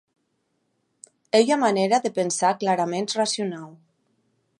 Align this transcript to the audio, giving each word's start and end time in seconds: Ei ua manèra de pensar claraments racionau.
Ei 1.39 1.45
ua 1.51 1.57
manèra 1.65 1.99
de 2.05 2.11
pensar 2.17 2.51
claraments 2.63 3.15
racionau. 3.21 3.69